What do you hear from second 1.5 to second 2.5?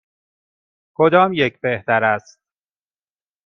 بهتر است؟